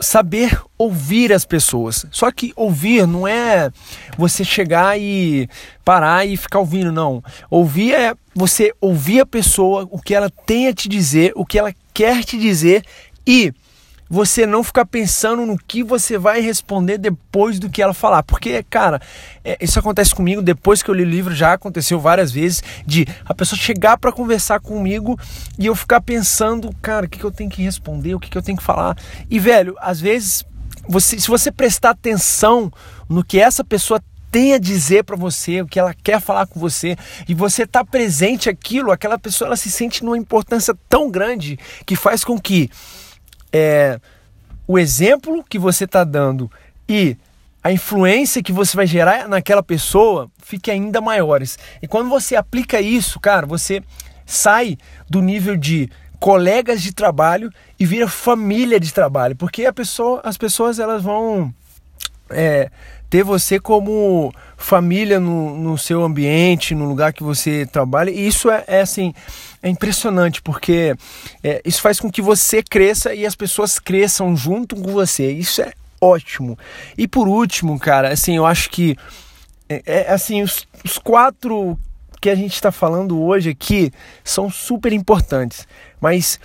saber 0.00 0.60
ouvir 0.78 1.32
as 1.32 1.44
pessoas. 1.44 2.06
Só 2.10 2.30
que 2.32 2.52
ouvir 2.56 3.06
não 3.06 3.28
é 3.28 3.70
você 4.16 4.44
chegar 4.44 4.98
e 4.98 5.48
parar 5.84 6.26
e 6.26 6.36
ficar 6.36 6.58
ouvindo, 6.58 6.90
não. 6.90 7.22
Ouvir 7.50 7.94
é 7.94 8.14
você 8.34 8.72
ouvir 8.80 9.20
a 9.20 9.26
pessoa, 9.26 9.86
o 9.90 10.00
que 10.00 10.14
ela 10.14 10.30
tem 10.30 10.68
a 10.68 10.74
te 10.74 10.88
dizer, 10.88 11.32
o 11.36 11.44
que 11.44 11.58
ela 11.58 11.74
quer 11.92 12.24
te 12.24 12.38
dizer 12.38 12.84
e 13.26 13.52
você 14.10 14.44
não 14.44 14.64
ficar 14.64 14.84
pensando 14.84 15.46
no 15.46 15.56
que 15.56 15.84
você 15.84 16.18
vai 16.18 16.40
responder 16.40 16.98
depois 16.98 17.60
do 17.60 17.70
que 17.70 17.80
ela 17.80 17.94
falar. 17.94 18.24
Porque, 18.24 18.60
cara, 18.64 19.00
é, 19.44 19.56
isso 19.60 19.78
acontece 19.78 20.12
comigo 20.12 20.42
depois 20.42 20.82
que 20.82 20.90
eu 20.90 20.94
li 20.94 21.04
o 21.04 21.08
livro, 21.08 21.32
já 21.32 21.52
aconteceu 21.52 22.00
várias 22.00 22.32
vezes, 22.32 22.60
de 22.84 23.06
a 23.24 23.32
pessoa 23.32 23.56
chegar 23.56 23.96
para 23.98 24.10
conversar 24.10 24.58
comigo 24.58 25.16
e 25.56 25.66
eu 25.66 25.76
ficar 25.76 26.00
pensando, 26.00 26.74
cara, 26.82 27.06
o 27.06 27.08
que, 27.08 27.20
que 27.20 27.24
eu 27.24 27.30
tenho 27.30 27.48
que 27.48 27.62
responder, 27.62 28.16
o 28.16 28.18
que, 28.18 28.28
que 28.28 28.36
eu 28.36 28.42
tenho 28.42 28.58
que 28.58 28.64
falar. 28.64 28.98
E, 29.30 29.38
velho, 29.38 29.76
às 29.78 30.00
vezes, 30.00 30.44
você, 30.88 31.20
se 31.20 31.28
você 31.28 31.52
prestar 31.52 31.90
atenção 31.90 32.72
no 33.08 33.22
que 33.22 33.38
essa 33.38 33.62
pessoa 33.62 34.02
tem 34.30 34.54
a 34.54 34.58
dizer 34.58 35.04
para 35.04 35.16
você, 35.16 35.60
o 35.60 35.66
que 35.66 35.78
ela 35.78 35.94
quer 35.94 36.20
falar 36.20 36.46
com 36.46 36.58
você, 36.58 36.96
e 37.28 37.34
você 37.34 37.64
tá 37.64 37.84
presente 37.84 38.48
aquilo, 38.48 38.90
aquela 38.90 39.18
pessoa 39.18 39.48
ela 39.48 39.56
se 39.56 39.70
sente 39.70 40.04
numa 40.04 40.18
importância 40.18 40.76
tão 40.88 41.08
grande 41.10 41.58
que 41.86 41.94
faz 41.94 42.24
com 42.24 42.38
que 42.38 42.70
é, 43.52 44.00
o 44.66 44.78
exemplo 44.78 45.44
que 45.48 45.58
você 45.58 45.84
está 45.84 46.04
dando 46.04 46.50
e 46.88 47.16
a 47.62 47.70
influência 47.70 48.42
que 48.42 48.52
você 48.52 48.76
vai 48.76 48.86
gerar 48.86 49.28
naquela 49.28 49.62
pessoa 49.62 50.30
fique 50.42 50.70
ainda 50.70 51.00
maiores. 51.00 51.58
E 51.82 51.86
quando 51.86 52.08
você 52.08 52.36
aplica 52.36 52.80
isso, 52.80 53.20
cara, 53.20 53.46
você 53.46 53.82
sai 54.24 54.78
do 55.08 55.20
nível 55.20 55.56
de 55.56 55.90
colegas 56.18 56.82
de 56.82 56.92
trabalho 56.92 57.50
e 57.78 57.84
vira 57.84 58.06
família 58.08 58.78
de 58.78 58.92
trabalho, 58.92 59.34
porque 59.36 59.64
a 59.64 59.72
pessoa, 59.72 60.20
as 60.22 60.36
pessoas 60.36 60.78
elas 60.78 61.02
vão 61.02 61.52
é, 62.30 62.70
ter 63.10 63.24
você 63.24 63.58
como 63.58 64.32
família 64.56 65.18
no, 65.18 65.58
no 65.58 65.76
seu 65.76 66.04
ambiente, 66.04 66.76
no 66.76 66.88
lugar 66.88 67.12
que 67.12 67.24
você 67.24 67.66
trabalha. 67.66 68.10
E 68.10 68.24
isso 68.24 68.48
é, 68.48 68.64
é 68.68 68.80
assim, 68.80 69.12
é 69.60 69.68
impressionante, 69.68 70.40
porque 70.40 70.94
é, 71.42 71.60
isso 71.64 71.82
faz 71.82 71.98
com 71.98 72.10
que 72.10 72.22
você 72.22 72.62
cresça 72.62 73.12
e 73.12 73.26
as 73.26 73.34
pessoas 73.34 73.80
cresçam 73.80 74.36
junto 74.36 74.76
com 74.76 74.92
você. 74.92 75.32
Isso 75.32 75.60
é 75.60 75.72
ótimo. 76.00 76.56
E 76.96 77.08
por 77.08 77.26
último, 77.26 77.78
cara, 77.80 78.12
assim, 78.12 78.36
eu 78.36 78.46
acho 78.46 78.70
que 78.70 78.96
é, 79.68 79.82
é 79.84 80.12
assim, 80.12 80.42
os, 80.42 80.66
os 80.84 80.96
quatro 80.96 81.76
que 82.20 82.30
a 82.30 82.34
gente 82.36 82.54
está 82.54 82.70
falando 82.70 83.20
hoje 83.20 83.50
aqui 83.50 83.90
são 84.22 84.48
super 84.48 84.92
importantes. 84.92 85.66
Mas 86.00 86.38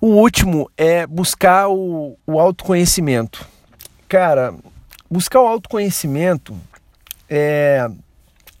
o 0.00 0.06
último 0.06 0.70
é 0.78 1.06
buscar 1.06 1.68
o, 1.68 2.16
o 2.26 2.40
autoconhecimento. 2.40 3.46
Cara, 4.08 4.54
buscar 5.10 5.40
o 5.40 5.46
autoconhecimento 5.46 6.56
é 7.28 7.88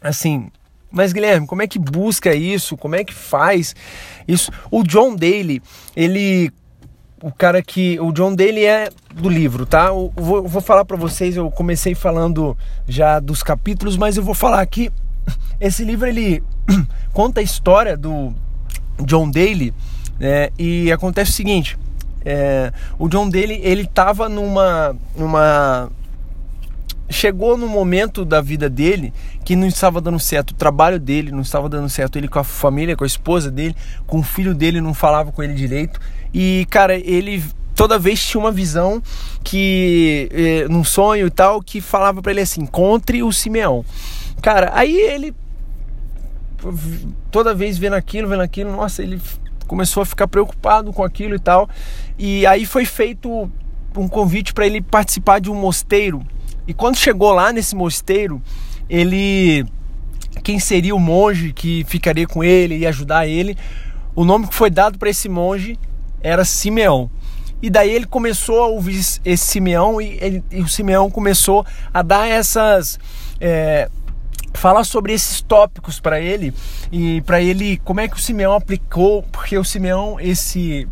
assim, 0.00 0.50
mas 0.90 1.12
Guilherme, 1.12 1.46
como 1.46 1.62
é 1.62 1.66
que 1.66 1.78
busca 1.78 2.34
isso? 2.34 2.76
Como 2.76 2.96
é 2.96 3.04
que 3.04 3.14
faz 3.14 3.74
isso? 4.26 4.50
O 4.70 4.82
John 4.82 5.14
Daly, 5.14 5.62
ele 5.94 6.52
o 7.22 7.30
cara 7.30 7.62
que 7.62 8.00
o 8.00 8.12
John 8.12 8.34
Daly 8.34 8.64
é 8.64 8.88
do 9.14 9.28
livro, 9.28 9.66
tá? 9.66 9.88
Eu 9.88 10.10
vou, 10.16 10.48
vou 10.48 10.62
falar 10.62 10.84
para 10.84 10.96
vocês, 10.96 11.36
eu 11.36 11.50
comecei 11.50 11.94
falando 11.94 12.56
já 12.88 13.20
dos 13.20 13.42
capítulos, 13.42 13.96
mas 13.96 14.16
eu 14.16 14.22
vou 14.22 14.34
falar 14.34 14.60
aqui. 14.60 14.90
Esse 15.60 15.84
livro 15.84 16.08
ele 16.08 16.42
conta 17.12 17.40
a 17.40 17.42
história 17.42 17.96
do 17.96 18.32
John 19.04 19.30
Daly, 19.30 19.74
né? 20.18 20.48
E 20.58 20.90
acontece 20.90 21.30
o 21.30 21.34
seguinte: 21.34 21.78
é, 22.24 22.72
o 22.98 23.08
John 23.08 23.28
Daly 23.28 23.60
ele 23.62 23.86
tava 23.86 24.28
numa 24.28 24.96
numa 25.14 25.90
chegou 27.10 27.56
no 27.56 27.68
momento 27.68 28.24
da 28.24 28.40
vida 28.40 28.70
dele 28.70 29.12
que 29.44 29.56
não 29.56 29.66
estava 29.66 30.00
dando 30.00 30.18
certo 30.20 30.52
o 30.52 30.54
trabalho 30.54 30.98
dele, 30.98 31.32
não 31.32 31.40
estava 31.40 31.68
dando 31.68 31.88
certo 31.88 32.16
ele 32.16 32.28
com 32.28 32.38
a 32.38 32.44
família, 32.44 32.96
com 32.96 33.02
a 33.02 33.06
esposa 33.06 33.50
dele, 33.50 33.74
com 34.06 34.20
o 34.20 34.22
filho 34.22 34.54
dele, 34.54 34.80
não 34.80 34.94
falava 34.94 35.32
com 35.32 35.42
ele 35.42 35.54
direito. 35.54 36.00
E, 36.32 36.66
cara, 36.70 36.94
ele 36.96 37.42
toda 37.74 37.98
vez 37.98 38.24
tinha 38.24 38.40
uma 38.40 38.52
visão 38.52 39.02
que, 39.42 40.28
eh, 40.32 40.68
num 40.68 40.84
sonho 40.84 41.26
e 41.26 41.30
tal, 41.30 41.60
que 41.60 41.80
falava 41.80 42.22
para 42.22 42.30
ele 42.30 42.42
assim: 42.42 42.62
encontre 42.62 43.22
o 43.22 43.32
Simeão. 43.32 43.84
Cara, 44.40 44.70
aí 44.72 44.96
ele, 44.96 45.34
toda 47.30 47.54
vez 47.54 47.76
vendo 47.76 47.94
aquilo, 47.94 48.28
vendo 48.28 48.42
aquilo, 48.42 48.70
nossa, 48.70 49.02
ele 49.02 49.20
começou 49.66 50.02
a 50.02 50.06
ficar 50.06 50.28
preocupado 50.28 50.92
com 50.92 51.02
aquilo 51.02 51.34
e 51.34 51.38
tal. 51.38 51.68
E 52.18 52.46
aí 52.46 52.64
foi 52.64 52.84
feito 52.84 53.50
um 53.96 54.06
convite 54.06 54.52
para 54.52 54.66
ele 54.66 54.80
participar 54.80 55.40
de 55.40 55.50
um 55.50 55.54
mosteiro 55.54 56.24
e 56.70 56.74
quando 56.74 56.96
chegou 56.96 57.32
lá 57.32 57.52
nesse 57.52 57.74
mosteiro, 57.74 58.40
ele 58.88 59.66
quem 60.44 60.60
seria 60.60 60.94
o 60.94 61.00
monge 61.00 61.52
que 61.52 61.84
ficaria 61.88 62.28
com 62.28 62.44
ele 62.44 62.78
e 62.78 62.86
ajudar 62.86 63.26
ele, 63.26 63.58
o 64.14 64.24
nome 64.24 64.46
que 64.46 64.54
foi 64.54 64.70
dado 64.70 64.96
para 64.96 65.10
esse 65.10 65.28
monge 65.28 65.76
era 66.22 66.44
Simeão. 66.44 67.10
E 67.60 67.68
daí 67.68 67.90
ele 67.90 68.06
começou 68.06 68.62
a 68.62 68.68
ouvir 68.68 69.00
esse 69.24 69.36
Simeão 69.38 70.00
e, 70.00 70.16
ele, 70.20 70.44
e 70.48 70.60
o 70.60 70.68
Simeão 70.68 71.10
começou 71.10 71.66
a 71.92 72.02
dar 72.02 72.28
essas 72.28 73.00
é, 73.40 73.90
falar 74.54 74.84
sobre 74.84 75.12
esses 75.12 75.40
tópicos 75.40 75.98
para 75.98 76.20
ele 76.20 76.54
e 76.92 77.20
para 77.22 77.42
ele 77.42 77.78
como 77.78 77.98
é 77.98 78.06
que 78.06 78.14
o 78.14 78.20
Simeão 78.20 78.54
aplicou, 78.54 79.24
porque 79.24 79.58
o 79.58 79.64
Simeão 79.64 80.20
esse 80.20 80.86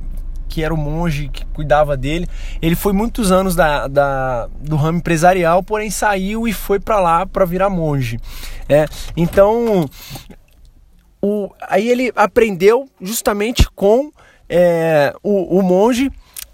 que 0.49 0.65
era 0.65 0.73
o 0.73 0.77
monge 0.77 1.29
que 1.29 1.45
cuidava 1.47 1.97
dele. 1.97 2.27
Ele 2.61 2.75
foi 2.75 2.93
muitos 2.93 3.31
anos 3.31 3.55
da, 3.55 3.87
da 3.87 4.49
do 4.61 4.77
ramo 4.77 4.99
empresarial, 4.99 5.63
porém 5.63 5.91
saiu 5.91 6.49
e 6.49 6.53
foi 6.53 6.81
para 6.81 6.99
lá 6.99 7.27
para 7.27 7.45
virar 7.45 7.71
monge. 7.71 8.19
É, 8.69 8.87
então, 9.17 9.89
o, 11.23 11.51
aí 11.61 11.89
ele 11.89 12.13
aprendeu 12.17 12.89
justamente 13.01 13.69
com 13.71 14.11
é, 14.49 15.13
o, 15.23 15.59
o 15.59 15.63
monge 15.63 16.11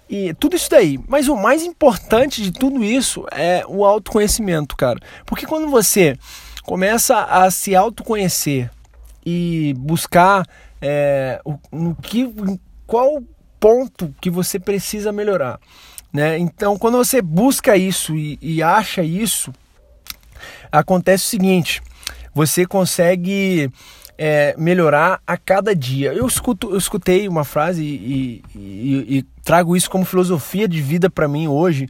e 0.09 0.33
tudo 0.35 0.55
isso 0.55 0.69
daí. 0.69 0.99
Mas 1.07 1.27
o 1.27 1.35
mais 1.35 1.63
importante 1.63 2.41
de 2.41 2.51
tudo 2.51 2.83
isso 2.83 3.25
é 3.31 3.63
o 3.67 3.85
autoconhecimento, 3.85 4.75
cara. 4.75 4.99
Porque 5.25 5.45
quando 5.45 5.69
você 5.69 6.17
começa 6.63 7.23
a 7.23 7.49
se 7.51 7.75
autoconhecer 7.75 8.69
e 9.25 9.73
buscar 9.77 10.45
é, 10.81 11.39
o, 11.43 11.57
no 11.71 11.95
que, 11.95 12.31
qual 12.85 13.21
ponto 13.65 14.13
que 14.21 14.29
você 14.29 14.59
precisa 14.59 15.11
melhorar. 15.11 15.59
Né? 16.13 16.37
Então, 16.37 16.77
quando 16.77 16.99
você 16.99 17.19
busca 17.19 17.75
isso 17.75 18.15
e, 18.15 18.37
e 18.39 18.61
acha 18.61 19.01
isso, 19.01 19.51
acontece 20.71 21.25
o 21.25 21.29
seguinte: 21.29 21.81
você 22.31 22.63
consegue 22.67 23.71
é, 24.19 24.53
melhorar 24.55 25.19
a 25.25 25.35
cada 25.35 25.75
dia. 25.75 26.13
Eu, 26.13 26.27
escuto, 26.27 26.69
eu 26.69 26.77
escutei 26.77 27.27
uma 27.27 27.43
frase 27.43 27.83
e, 27.83 28.43
e, 28.55 29.17
e 29.17 29.25
trago 29.43 29.75
isso 29.75 29.89
como 29.89 30.05
filosofia 30.05 30.67
de 30.67 30.79
vida 30.79 31.09
para 31.09 31.27
mim 31.27 31.47
hoje 31.47 31.89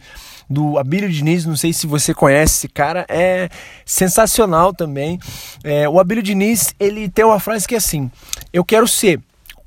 do 0.50 0.77
Abílio 0.77 1.12
Diniz, 1.12 1.46
não 1.46 1.58
sei 1.58 1.74
se 1.74 1.88
você 1.88 2.13
conhece 2.13 2.53
esse 2.53 2.67
cara, 2.70 3.05
é 3.10 3.50
sensacional 3.86 4.74
também. 4.74 5.20
É, 5.62 5.89
o 5.89 6.00
Abílio 6.00 6.24
Diniz, 6.24 6.74
ele 6.79 7.10
tem 7.10 7.25
uma 7.25 7.39
frase 7.39 7.67
que 7.67 7.75
é 7.75 7.79
assim: 7.79 8.10
Eu 8.53 8.63
quero 8.63 8.88
ser 8.88 9.20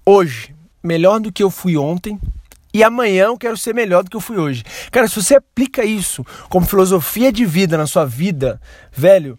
hoje 0.07 0.57
melhor 0.89 1.21
do 1.21 1.31
que 1.31 1.43
eu 1.43 1.51
fui 1.51 1.77
ontem 1.77 2.19
e 2.73 2.83
amanhã 2.83 3.27
eu 3.27 3.39
quero 3.39 3.57
ser 3.57 3.75
melhor 3.75 4.03
do 4.03 4.11
que 4.11 4.17
eu 4.17 4.21
fui 4.21 4.39
hoje. 4.39 4.65
Cara, 4.91 5.07
se 5.07 5.23
você 5.23 5.37
aplica 5.37 5.85
isso 5.85 6.25
como 6.49 6.67
filosofia 6.67 7.31
de 7.31 7.45
vida 7.45 7.77
na 7.77 7.87
sua 7.87 8.05
vida, 8.05 8.61
velho, 8.93 9.39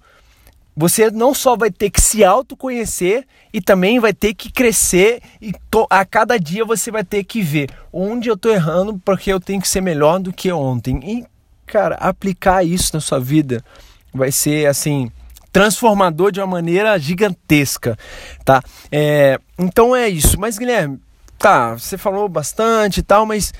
você 0.76 1.12
não 1.12 1.34
só 1.34 1.58
vai 1.58 1.70
ter 1.70 1.90
que 1.90 2.00
se 2.00 2.24
autoconhecer 2.24 3.26
e 3.52 3.60
também 3.60 4.00
vai 4.00 4.14
ter 4.14 4.34
que 4.34 4.52
crescer 4.52 5.22
e 5.42 5.52
a 5.90 6.06
cada 6.06 6.40
dia 6.40 6.64
você 6.64 6.90
vai 6.90 7.04
ter 7.04 7.24
que 7.24 7.42
ver 7.42 7.70
onde 7.92 8.30
eu 8.30 8.38
tô 8.38 8.50
errando 8.50 9.00
porque 9.04 9.32
eu 9.32 9.40
tenho 9.40 9.62
que 9.62 9.68
ser 9.68 9.82
melhor 9.82 10.20
do 10.20 10.32
que 10.32 10.52
ontem. 10.52 11.00
E, 11.04 11.26
cara, 11.66 11.96
aplicar 11.96 12.64
isso 12.64 12.92
na 12.94 13.02
sua 13.02 13.20
vida 13.20 13.64
vai 14.14 14.32
ser 14.32 14.68
assim 14.68 15.12
transformador 15.52 16.32
de 16.32 16.40
uma 16.40 16.48
maneira 16.48 16.98
gigantesca, 16.98 17.98
tá? 18.46 18.62
É, 18.92 19.40
então 19.58 19.96
é 19.96 20.08
isso. 20.08 20.40
Mas 20.40 20.58
Guilherme, 20.58 21.00
tá, 21.40 21.74
você 21.74 21.98
falou 21.98 22.28
bastante 22.28 23.00
e 23.00 23.04
tal, 23.04 23.26
mas 23.26 23.54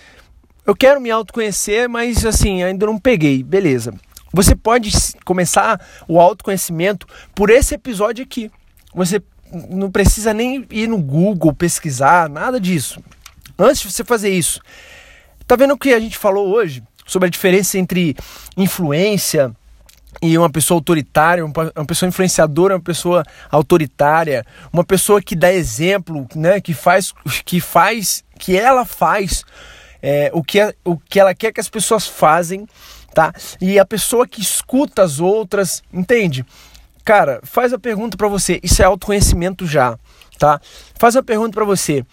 eu 0.66 0.76
quero 0.76 1.02
me 1.02 1.10
autoconhecer, 1.10 1.88
mas 1.88 2.26
assim, 2.26 2.62
ainda 2.62 2.86
não 2.86 3.00
peguei. 3.00 3.42
Beleza. 3.42 3.94
Você 4.32 4.56
pode 4.56 4.92
começar 5.26 5.84
o 6.08 6.20
autoconhecimento 6.20 7.08
por 7.34 7.50
esse 7.50 7.74
episódio 7.74 8.24
aqui. 8.24 8.52
Você 8.94 9.22
não 9.70 9.90
precisa 9.90 10.34
nem 10.34 10.68
ir 10.70 10.88
no 10.88 11.00
Google 11.00 11.54
pesquisar, 11.54 12.30
nada 12.30 12.60
disso. 12.60 13.02
Antes 13.58 13.82
de 13.82 13.92
você 13.92 14.04
fazer 14.04 14.30
isso, 14.30 14.62
tá 15.48 15.56
vendo 15.56 15.74
o 15.74 15.78
que 15.78 15.94
a 15.94 16.00
gente 16.00 16.18
falou 16.18 16.50
hoje 16.50 16.84
sobre 17.06 17.28
a 17.28 17.32
diferença 17.32 17.80
entre 17.80 18.16
influência 18.56 19.56
e 20.22 20.38
uma 20.38 20.50
pessoa 20.50 20.78
autoritária, 20.78 21.46
uma 21.46 21.86
pessoa 21.86 22.10
influenciadora, 22.10 22.76
uma 22.76 22.82
pessoa 22.82 23.24
autoritária, 23.50 24.46
uma 24.74 24.84
pessoa 24.84 25.22
que 25.22 25.36
dá 25.36 25.52
exemplo, 25.52 26.28
né, 26.36 26.60
que 26.60 26.74
faz, 26.74 27.14
que 27.46 27.62
faz, 27.62 28.24
que 28.38 28.58
ela 28.58 28.86
faz 28.86 29.44
é, 30.02 30.30
o, 30.34 30.44
que, 30.44 30.60
o 30.84 30.98
que 30.98 31.20
ela 31.20 31.34
quer 31.34 31.52
que 31.52 31.60
as 31.60 31.70
pessoas 31.70 32.08
fazem, 32.08 32.68
tá? 33.14 33.34
E 33.62 33.78
a 33.80 33.86
pessoa 33.86 34.28
que 34.28 34.42
escuta 34.42 35.04
as 35.04 35.20
outras, 35.20 35.84
entende? 35.94 36.46
Cara, 37.04 37.40
faz 37.44 37.74
a 37.74 37.80
pergunta 37.80 38.18
para 38.18 38.28
você, 38.28 38.60
isso 38.64 38.82
é 38.82 38.86
autoconhecimento 38.86 39.66
já, 39.66 39.98
tá? 40.38 40.60
Faz 40.98 41.16
a 41.16 41.24
pergunta 41.24 41.54
para 41.54 41.66
você, 41.66 42.06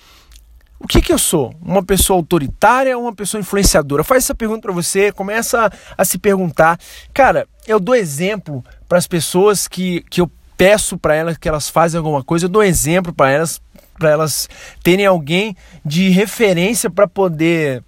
o 0.79 0.87
que, 0.87 1.01
que 1.01 1.13
eu 1.13 1.19
sou? 1.19 1.55
Uma 1.63 1.83
pessoa 1.83 2.19
autoritária 2.19 2.97
ou 2.97 3.05
uma 3.05 3.15
pessoa 3.15 3.41
influenciadora? 3.41 4.05
Faz 4.05 4.25
essa 4.25 4.35
pergunta 4.35 4.63
para 4.63 4.73
você, 4.73 5.11
começa 5.11 5.67
a, 5.67 5.71
a, 5.97 6.05
se 6.05 6.19
perguntar. 6.19 6.79
Cara, 7.15 7.49
eu 7.67 7.81
dou 7.81 7.95
exemplo 7.95 8.65
para 8.89 8.99
as 8.99 9.07
pessoas 9.07 9.67
que, 9.67 10.03
que 10.11 10.21
eu 10.21 10.31
peço 10.57 10.97
para 10.97 11.15
elas 11.15 11.37
que 11.37 11.49
elas 11.49 11.69
fazem 11.69 11.99
alguma 11.99 12.23
coisa, 12.23 12.47
eu 12.47 12.51
dou 12.51 12.63
exemplo 12.63 13.13
para 13.13 13.31
elas, 13.31 13.61
para 13.99 14.11
elas 14.11 14.49
terem 14.83 15.07
alguém 15.07 15.57
de 15.85 16.11
referência 16.11 16.91
para 16.91 17.07
poder 17.07 17.83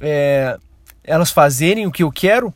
é, 0.00 0.58
elas 1.04 1.30
fazerem 1.30 1.86
o 1.86 1.92
que 1.92 2.02
eu 2.02 2.10
quero. 2.10 2.52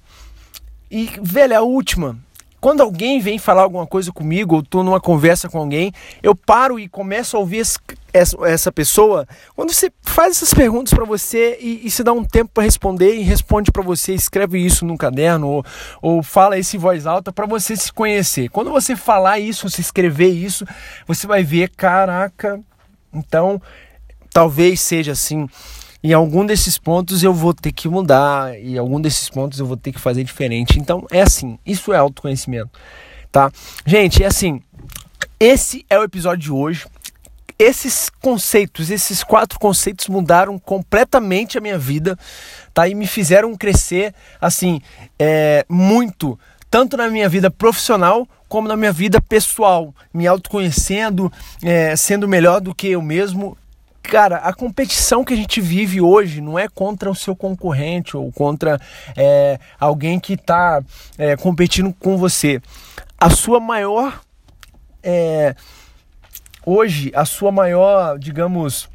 E, 0.91 1.11
velho, 1.21 1.57
a 1.57 1.63
última, 1.63 2.19
quando 2.61 2.81
alguém 2.81 3.21
vem 3.21 3.39
falar 3.39 3.63
alguma 3.63 3.87
coisa 3.87 4.13
comigo, 4.13 4.55
ou 4.55 4.61
estou 4.61 4.83
numa 4.83 5.01
conversa 5.01 5.49
com 5.49 5.59
alguém, 5.59 5.93
eu 6.23 6.35
paro 6.35 6.79
e 6.79 6.89
começo 6.89 7.37
a 7.37 7.41
ouvir 7.41 7.65
essa, 8.13 8.37
essa 8.47 8.73
pessoa. 8.73 9.27
Quando 9.55 9.73
você 9.73 9.91
faz 10.03 10.37
essas 10.37 10.55
perguntas 10.55 10.93
para 10.93 11.05
você 11.05 11.59
e, 11.61 11.87
e, 11.87 11.91
se 11.91 12.03
dá 12.03 12.13
um 12.13 12.25
tempo 12.25 12.51
para 12.55 12.65
responder 12.65 13.15
e 13.15 13.23
responde 13.23 13.71
para 13.71 13.83
você, 13.83 14.15
escreve 14.15 14.59
isso 14.59 14.85
num 14.85 14.97
caderno 14.97 15.49
ou, 15.49 15.65
ou 16.01 16.23
fala 16.23 16.59
isso 16.59 16.77
em 16.77 16.79
voz 16.79 17.07
alta 17.07 17.31
para 17.31 17.47
você 17.47 17.77
se 17.77 17.93
conhecer. 17.93 18.49
Quando 18.49 18.71
você 18.71 18.97
falar 18.97 19.39
isso, 19.39 19.69
se 19.69 19.81
escrever 19.81 20.31
isso, 20.31 20.67
você 21.07 21.27
vai 21.27 21.45
ver, 21.45 21.71
caraca, 21.71 22.61
então 23.13 23.61
talvez 24.33 24.81
seja 24.81 25.13
assim 25.13 25.47
em 26.03 26.13
algum 26.13 26.45
desses 26.45 26.79
pontos 26.79 27.23
eu 27.23 27.33
vou 27.33 27.53
ter 27.55 27.73
que 27.73 27.89
mudar, 27.89 28.59
e 28.61 28.79
algum 28.79 29.01
desses 29.01 29.29
pontos 29.29 29.59
eu 29.59 29.67
vou 29.67 29.77
ter 29.77 29.93
que 29.93 30.01
fazer 30.01 30.25
diferente. 30.25 30.79
Então 30.79 31.07
é 31.11 31.23
assim, 31.23 31.59
isso 31.65 31.93
é 31.93 31.97
autoconhecimento, 31.97 32.71
tá? 33.31 33.51
Gente, 33.85 34.23
é 34.23 34.27
assim, 34.27 34.61
esse 35.39 35.85
é 35.89 35.99
o 35.99 36.05
episódio 36.05 36.43
de 36.43 36.53
hoje. 36.53 36.87
Esses 37.59 38.11
conceitos, 38.21 38.91
esses 38.91 39.25
quatro 39.25 39.59
conceitos 39.59 40.09
mudaram 40.09 40.59
completamente 40.59 41.57
a 41.57 41.61
minha 41.61 41.79
vida, 41.79 42.19
tá? 42.75 42.87
E 42.87 42.95
me 42.95 43.07
fizeram 43.07 43.57
crescer, 43.57 44.15
assim, 44.39 44.81
é, 45.19 45.65
muito, 45.67 46.39
tanto 46.71 46.99
na 46.99 47.09
minha 47.09 47.29
vida 47.29 47.51
profissional 47.51 48.29
como 48.49 48.69
na 48.69 48.77
minha 48.77 48.93
vida 48.93 49.21
pessoal, 49.21 49.95
me 50.13 50.27
autoconhecendo, 50.27 51.33
é, 51.63 51.97
sendo 51.97 52.29
melhor 52.29 52.61
do 52.61 52.75
que 52.75 52.89
eu 52.89 53.03
mesmo 53.03 53.57
cara, 54.07 54.37
a 54.37 54.55
competição 54.55 55.25
que 55.25 55.35
a 55.35 55.37
gente 55.37 55.61
vive 55.61 56.01
hoje 56.01 56.41
não 56.41 56.59
é 56.59 56.69
contra 56.69 57.11
o 57.11 57.15
seu 57.15 57.35
concorrente 57.35 58.17
ou 58.17 58.31
contra 58.33 58.81
é, 59.17 59.59
alguém 59.79 60.19
que 60.19 60.35
está 60.35 60.83
é, 61.19 61.37
competindo 61.37 61.93
com 61.93 62.17
você. 62.17 62.61
A 63.19 63.31
sua 63.31 63.61
maior. 63.61 64.21
É, 65.03 65.55
hoje, 66.65 67.13
a 67.15 67.25
sua 67.25 67.53
maior, 67.53 68.19
digamos, 68.19 68.89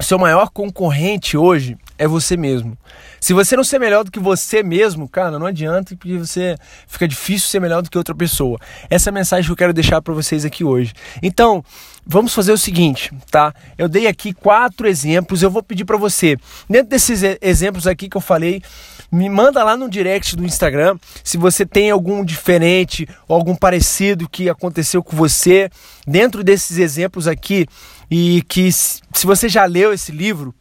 seu 0.00 0.18
maior 0.18 0.50
concorrente 0.50 1.36
hoje 1.36 1.76
é 1.98 2.06
você 2.06 2.36
mesmo. 2.36 2.76
Se 3.20 3.32
você 3.32 3.56
não 3.56 3.64
ser 3.64 3.78
melhor 3.78 4.04
do 4.04 4.10
que 4.10 4.18
você 4.18 4.62
mesmo, 4.62 5.08
cara, 5.08 5.38
não 5.38 5.46
adianta 5.46 5.96
porque 5.96 6.18
você 6.18 6.56
fica 6.86 7.06
difícil 7.06 7.48
ser 7.48 7.60
melhor 7.60 7.82
do 7.82 7.90
que 7.90 7.96
outra 7.96 8.14
pessoa. 8.14 8.58
Essa 8.90 9.08
é 9.08 9.10
a 9.10 9.14
mensagem 9.14 9.46
que 9.46 9.52
eu 9.52 9.56
quero 9.56 9.72
deixar 9.72 10.02
para 10.02 10.12
vocês 10.12 10.44
aqui 10.44 10.64
hoje. 10.64 10.92
Então, 11.22 11.64
vamos 12.06 12.34
fazer 12.34 12.52
o 12.52 12.58
seguinte, 12.58 13.10
tá? 13.30 13.54
Eu 13.78 13.88
dei 13.88 14.06
aqui 14.06 14.32
quatro 14.32 14.86
exemplos, 14.86 15.42
eu 15.42 15.50
vou 15.50 15.62
pedir 15.62 15.84
para 15.84 15.96
você, 15.96 16.36
dentro 16.68 16.88
desses 16.88 17.22
exemplos 17.40 17.86
aqui 17.86 18.08
que 18.08 18.16
eu 18.16 18.20
falei, 18.20 18.62
me 19.10 19.28
manda 19.30 19.62
lá 19.62 19.76
no 19.76 19.88
direct 19.88 20.36
do 20.36 20.44
Instagram 20.44 20.98
se 21.22 21.38
você 21.38 21.64
tem 21.64 21.90
algum 21.90 22.24
diferente 22.24 23.08
ou 23.28 23.36
algum 23.36 23.54
parecido 23.54 24.28
que 24.28 24.48
aconteceu 24.48 25.02
com 25.02 25.16
você 25.16 25.70
dentro 26.06 26.42
desses 26.42 26.78
exemplos 26.78 27.28
aqui 27.28 27.66
e 28.10 28.42
que 28.48 28.70
se 28.72 29.24
você 29.24 29.48
já 29.48 29.64
leu 29.64 29.92
esse 29.92 30.10
livro, 30.10 30.54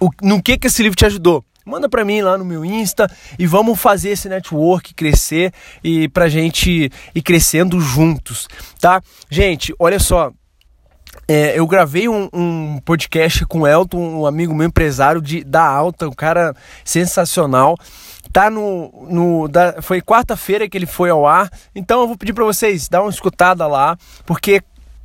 o, 0.00 0.10
no 0.22 0.42
que 0.42 0.58
que 0.58 0.66
esse 0.66 0.82
livro 0.82 0.96
te 0.96 1.06
ajudou? 1.06 1.44
Manda 1.64 1.88
para 1.88 2.04
mim 2.04 2.22
lá 2.22 2.38
no 2.38 2.44
meu 2.44 2.64
Insta 2.64 3.10
e 3.38 3.46
vamos 3.46 3.78
fazer 3.78 4.10
esse 4.10 4.28
network 4.28 4.94
crescer 4.94 5.52
e 5.84 6.08
pra 6.08 6.28
gente 6.28 6.90
ir 7.14 7.22
crescendo 7.22 7.78
juntos, 7.78 8.48
tá? 8.80 9.02
Gente, 9.30 9.74
olha 9.78 9.98
só, 9.98 10.32
é, 11.26 11.58
eu 11.58 11.66
gravei 11.66 12.08
um, 12.08 12.26
um, 12.32 12.80
podcast 12.82 13.44
com 13.44 13.60
o 13.60 13.66
Elton, 13.66 13.98
um 13.98 14.26
amigo 14.26 14.54
meu 14.54 14.66
empresário 14.66 15.20
de, 15.20 15.44
da 15.44 15.62
alta, 15.62 16.08
um 16.08 16.12
cara 16.12 16.54
sensacional. 16.82 17.76
Tá 18.32 18.48
no. 18.48 19.06
no 19.10 19.48
da, 19.48 19.82
foi 19.82 20.00
quarta-feira 20.00 20.68
que 20.68 20.76
ele 20.76 20.86
foi 20.86 21.10
ao 21.10 21.26
ar. 21.26 21.50
Então 21.74 22.00
eu 22.00 22.06
vou 22.06 22.16
pedir 22.16 22.32
para 22.32 22.44
vocês 22.44 22.88
dar 22.88 23.02
uma 23.02 23.10
escutada 23.10 23.66
lá, 23.66 23.96
porque 24.24 24.62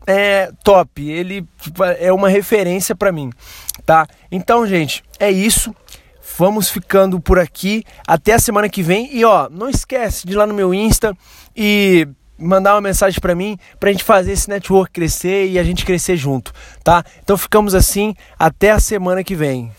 é 0.08 0.52
top. 0.64 1.10
Ele 1.10 1.46
tipo, 1.60 1.84
é 1.84 2.12
uma 2.14 2.30
referência 2.30 2.96
para 2.96 3.12
mim, 3.12 3.30
tá? 3.86 4.08
Então, 4.32 4.66
gente, 4.66 5.04
é 5.20 5.32
isso. 5.32 5.76
Vamos 6.38 6.70
ficando 6.70 7.20
por 7.20 7.38
aqui 7.38 7.84
até 8.08 8.34
a 8.34 8.40
semana 8.40 8.70
que 8.70 8.82
vem. 8.82 9.16
E 9.16 9.24
ó, 9.24 9.50
não 9.50 9.70
esquece 9.70 10.26
de 10.26 10.34
ir 10.34 10.36
lá 10.36 10.48
no 10.48 10.54
meu 10.54 10.74
Insta 10.74 11.16
e 11.56 12.08
mandar 12.38 12.74
uma 12.74 12.82
mensagem 12.82 13.20
para 13.20 13.36
mim 13.36 13.58
pra 13.80 13.92
gente 13.92 14.04
fazer 14.04 14.32
esse 14.32 14.50
network 14.50 14.92
crescer 14.92 15.48
e 15.48 15.60
a 15.60 15.64
gente 15.64 15.86
crescer 15.86 16.18
junto, 16.18 16.52
tá? 16.84 17.04
Então 17.24 17.38
ficamos 17.38 17.76
assim 17.76 18.16
até 18.38 18.72
a 18.72 18.80
semana 18.80 19.24
que 19.24 19.36
vem. 19.36 19.72